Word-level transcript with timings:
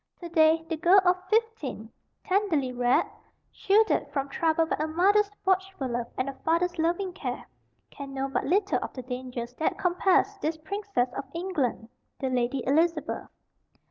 To 0.19 0.29
day 0.29 0.65
the 0.67 0.77
girl 0.77 0.99
of 1.05 1.23
fifteen, 1.29 1.91
tenderly 2.23 2.71
reared, 2.71 3.05
shielded 3.51 4.07
from 4.11 4.29
trouble 4.29 4.65
by 4.65 4.75
a 4.79 4.87
mother's 4.87 5.29
watchful 5.45 5.89
love 5.89 6.07
and 6.17 6.27
a 6.27 6.33
father's 6.43 6.79
loving 6.79 7.13
care, 7.13 7.45
can 7.91 8.11
know 8.11 8.27
but 8.27 8.43
little 8.45 8.79
of 8.81 8.93
the 8.93 9.03
dangers 9.03 9.53
that 9.59 9.77
compassed 9.77 10.41
this 10.41 10.57
princess 10.57 11.13
of 11.13 11.25
England, 11.35 11.87
the 12.17 12.29
Lady 12.31 12.63
Elizabeth. 12.65 13.29